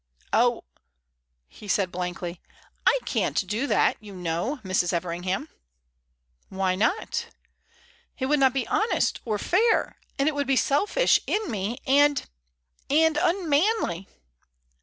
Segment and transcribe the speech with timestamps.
[0.33, 0.63] "Oh!"
[1.47, 2.41] he said, blankly.
[2.87, 4.93] "I can't do that, you know, Mrs.
[4.93, 5.47] Everingham."
[6.49, 7.27] "Why not?"
[8.17, 9.99] "It would not be honest or fair.
[10.17, 12.27] And it would be selfish in me, and
[12.89, 14.07] and unmanly."